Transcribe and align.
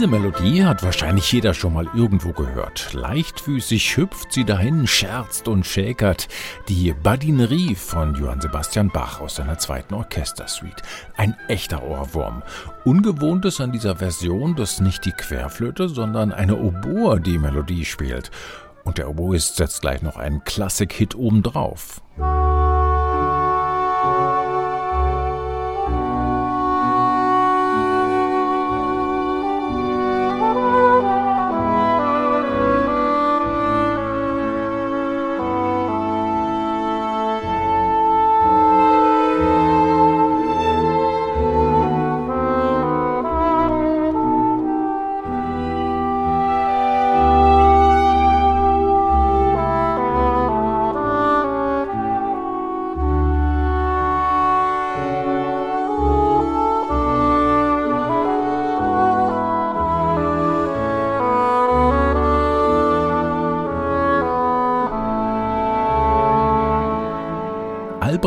Diese 0.00 0.12
Melodie 0.12 0.64
hat 0.64 0.82
wahrscheinlich 0.82 1.30
jeder 1.30 1.52
schon 1.52 1.74
mal 1.74 1.86
irgendwo 1.92 2.32
gehört. 2.32 2.94
Leichtfüßig 2.94 3.98
hüpft 3.98 4.32
sie 4.32 4.46
dahin, 4.46 4.86
scherzt 4.86 5.46
und 5.46 5.66
schäkert. 5.66 6.28
Die 6.70 6.94
Badinerie 6.94 7.74
von 7.74 8.14
Johann 8.14 8.40
Sebastian 8.40 8.88
Bach 8.88 9.20
aus 9.20 9.34
seiner 9.34 9.58
zweiten 9.58 9.92
Orchestersuite. 9.92 10.82
Ein 11.18 11.36
echter 11.48 11.82
Ohrwurm. 11.82 12.42
Ungewohnt 12.86 13.44
ist 13.44 13.60
an 13.60 13.72
dieser 13.72 13.96
Version, 13.96 14.56
dass 14.56 14.80
nicht 14.80 15.04
die 15.04 15.12
Querflöte, 15.12 15.90
sondern 15.90 16.32
eine 16.32 16.56
Oboe 16.56 17.20
die 17.20 17.36
Melodie 17.36 17.84
spielt. 17.84 18.30
Und 18.84 18.96
der 18.96 19.06
Oboist 19.06 19.56
setzt 19.56 19.82
gleich 19.82 20.00
noch 20.00 20.16
einen 20.16 20.42
Klassik-Hit 20.44 21.14
obendrauf. 21.14 22.00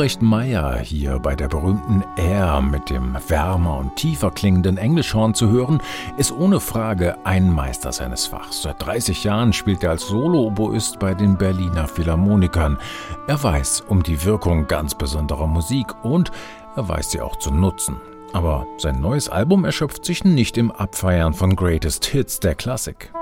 Albrecht 0.00 0.22
Meyer 0.22 0.78
hier 0.78 1.18
bei 1.18 1.36
der 1.36 1.48
berühmten 1.48 2.02
Air 2.16 2.62
mit 2.62 2.88
dem 2.88 3.18
wärmer 3.28 3.76
und 3.76 3.96
tiefer 3.96 4.30
klingenden 4.30 4.78
Englischhorn 4.78 5.34
zu 5.34 5.50
hören, 5.50 5.82
ist 6.16 6.32
ohne 6.32 6.58
Frage 6.58 7.18
ein 7.24 7.52
Meister 7.52 7.92
seines 7.92 8.24
Fachs. 8.24 8.62
Seit 8.62 8.80
30 8.80 9.24
Jahren 9.24 9.52
spielt 9.52 9.84
er 9.84 9.90
als 9.90 10.08
Solo-Oboist 10.08 10.98
bei 10.98 11.12
den 11.12 11.36
Berliner 11.36 11.86
Philharmonikern. 11.86 12.78
Er 13.26 13.42
weiß 13.42 13.82
um 13.88 14.02
die 14.02 14.24
Wirkung 14.24 14.66
ganz 14.68 14.94
besonderer 14.94 15.46
Musik 15.46 15.88
und 16.02 16.32
er 16.76 16.88
weiß 16.88 17.10
sie 17.10 17.20
auch 17.20 17.36
zu 17.36 17.50
nutzen. 17.50 17.96
Aber 18.32 18.66
sein 18.78 19.02
neues 19.02 19.28
Album 19.28 19.66
erschöpft 19.66 20.06
sich 20.06 20.24
nicht 20.24 20.56
im 20.56 20.70
Abfeiern 20.70 21.34
von 21.34 21.54
Greatest 21.54 22.06
Hits 22.06 22.40
der 22.40 22.54
Klassik. 22.54 23.12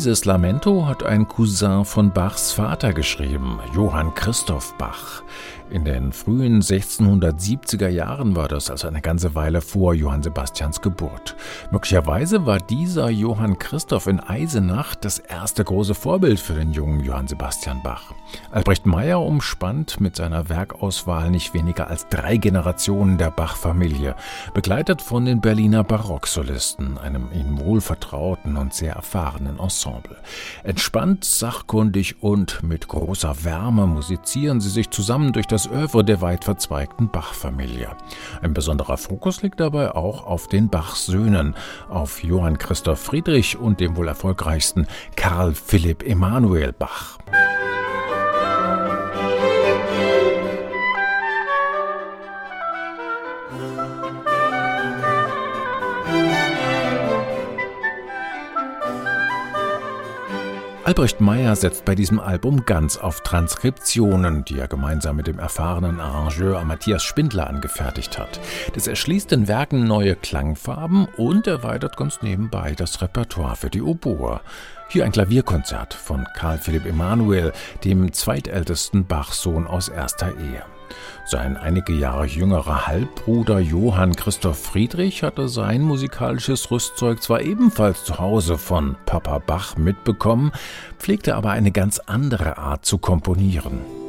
Dieses 0.00 0.24
Lamento 0.24 0.86
hat 0.86 1.02
ein 1.02 1.28
Cousin 1.28 1.84
von 1.84 2.10
Bachs 2.10 2.52
Vater 2.52 2.94
geschrieben, 2.94 3.60
Johann 3.74 4.14
Christoph 4.14 4.72
Bach. 4.78 5.22
In 5.68 5.84
den 5.84 6.12
frühen 6.12 6.62
1670er 6.62 7.88
Jahren 7.88 8.34
war 8.34 8.48
das 8.48 8.70
also 8.70 8.88
eine 8.88 9.02
ganze 9.02 9.36
Weile 9.36 9.60
vor 9.60 9.94
Johann 9.94 10.22
Sebastians 10.22 10.80
Geburt. 10.80 11.36
Möglicherweise 11.70 12.44
war 12.44 12.58
dieser 12.58 13.08
Johann 13.10 13.58
Christoph 13.58 14.08
in 14.08 14.18
Eisenach 14.18 14.96
das 14.96 15.20
erste 15.20 15.62
große 15.62 15.94
Vorbild 15.94 16.40
für 16.40 16.54
den 16.54 16.72
jungen 16.72 17.04
Johann 17.04 17.28
Sebastian 17.28 17.82
Bach. 17.84 18.14
Albrecht 18.50 18.84
Meyer 18.84 19.20
umspannt 19.20 20.00
mit 20.00 20.16
seiner 20.16 20.48
Werkauswahl 20.48 21.30
nicht 21.30 21.54
weniger 21.54 21.88
als 21.88 22.08
drei 22.08 22.36
Generationen 22.36 23.16
der 23.16 23.30
Bach-Familie, 23.30 24.16
begleitet 24.54 25.02
von 25.02 25.24
den 25.24 25.40
Berliner 25.40 25.84
Barocksolisten, 25.84 26.98
einem 26.98 27.28
ihm 27.32 27.60
wohlvertrauten 27.60 28.56
und 28.56 28.74
sehr 28.74 28.94
erfahrenen 28.94 29.60
Ensemble. 29.60 29.89
Entspannt, 30.62 31.24
sachkundig 31.24 32.22
und 32.22 32.62
mit 32.62 32.88
großer 32.88 33.44
Wärme 33.44 33.86
musizieren 33.86 34.60
sie 34.60 34.70
sich 34.70 34.90
zusammen 34.90 35.32
durch 35.32 35.46
das 35.46 35.66
Övre 35.66 36.04
der 36.04 36.20
weit 36.20 36.44
verzweigten 36.44 37.10
Bach-Familie. 37.10 37.90
Ein 38.42 38.54
besonderer 38.54 38.96
Fokus 38.96 39.42
liegt 39.42 39.60
dabei 39.60 39.94
auch 39.94 40.26
auf 40.26 40.48
den 40.48 40.68
Bachs-Söhnen, 40.68 41.54
auf 41.88 42.22
Johann 42.22 42.58
Christoph 42.58 43.00
Friedrich 43.00 43.56
und 43.56 43.80
dem 43.80 43.96
wohl 43.96 44.08
erfolgreichsten 44.08 44.86
Karl 45.16 45.54
Philipp 45.54 46.02
Emanuel 46.02 46.72
Bach. 46.72 47.18
Albrecht 60.90 61.20
Meyer 61.20 61.54
setzt 61.54 61.84
bei 61.84 61.94
diesem 61.94 62.18
Album 62.18 62.66
ganz 62.66 62.96
auf 62.96 63.20
Transkriptionen, 63.20 64.44
die 64.44 64.58
er 64.58 64.66
gemeinsam 64.66 65.14
mit 65.14 65.28
dem 65.28 65.38
erfahrenen 65.38 66.00
Arrangeur 66.00 66.64
Matthias 66.64 67.04
Spindler 67.04 67.46
angefertigt 67.46 68.18
hat. 68.18 68.40
Das 68.74 68.88
erschließt 68.88 69.30
den 69.30 69.46
Werken 69.46 69.86
neue 69.86 70.16
Klangfarben 70.16 71.06
und 71.16 71.46
erweitert 71.46 71.96
ganz 71.96 72.22
nebenbei 72.22 72.74
das 72.76 73.00
Repertoire 73.00 73.54
für 73.54 73.70
die 73.70 73.82
Oboe. 73.82 74.40
Hier 74.88 75.04
ein 75.04 75.12
Klavierkonzert 75.12 75.94
von 75.94 76.26
Karl 76.34 76.58
Philipp 76.58 76.84
Emanuel, 76.86 77.52
dem 77.84 78.12
zweitältesten 78.12 79.06
Bachsohn 79.06 79.68
aus 79.68 79.88
erster 79.88 80.32
Ehe. 80.40 80.64
Sein 81.24 81.56
einige 81.56 81.92
Jahre 81.92 82.26
jüngerer 82.26 82.86
Halbbruder 82.86 83.60
Johann 83.60 84.16
Christoph 84.16 84.58
Friedrich 84.58 85.22
hatte 85.22 85.48
sein 85.48 85.82
musikalisches 85.82 86.70
Rüstzeug 86.70 87.22
zwar 87.22 87.42
ebenfalls 87.42 88.04
zu 88.04 88.18
Hause 88.18 88.58
von 88.58 88.96
Papa 89.06 89.38
Bach 89.38 89.76
mitbekommen, 89.76 90.52
pflegte 90.98 91.36
aber 91.36 91.50
eine 91.50 91.72
ganz 91.72 91.98
andere 91.98 92.58
Art 92.58 92.84
zu 92.84 92.98
komponieren. 92.98 93.99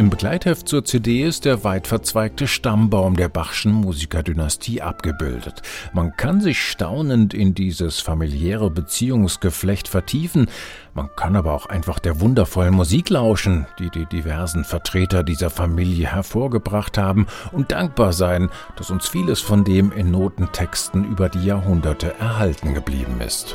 Im 0.00 0.08
Begleitheft 0.08 0.66
zur 0.66 0.82
CD 0.82 1.24
ist 1.24 1.44
der 1.44 1.62
weit 1.62 1.86
verzweigte 1.86 2.46
Stammbaum 2.46 3.16
der 3.16 3.28
Bachschen 3.28 3.70
Musikerdynastie 3.70 4.80
abgebildet. 4.80 5.60
Man 5.92 6.16
kann 6.16 6.40
sich 6.40 6.58
staunend 6.66 7.34
in 7.34 7.54
dieses 7.54 8.00
familiäre 8.00 8.70
Beziehungsgeflecht 8.70 9.88
vertiefen, 9.88 10.48
man 10.94 11.10
kann 11.16 11.36
aber 11.36 11.52
auch 11.52 11.66
einfach 11.66 11.98
der 11.98 12.18
wundervollen 12.18 12.72
Musik 12.72 13.10
lauschen, 13.10 13.66
die 13.78 13.90
die 13.90 14.06
diversen 14.06 14.64
Vertreter 14.64 15.22
dieser 15.22 15.50
Familie 15.50 16.06
hervorgebracht 16.10 16.96
haben 16.96 17.26
und 17.52 17.70
dankbar 17.70 18.14
sein, 18.14 18.48
dass 18.76 18.90
uns 18.90 19.06
vieles 19.06 19.40
von 19.40 19.64
dem 19.64 19.92
in 19.92 20.10
Notentexten 20.10 21.04
über 21.04 21.28
die 21.28 21.44
Jahrhunderte 21.44 22.18
erhalten 22.18 22.72
geblieben 22.72 23.20
ist. 23.20 23.54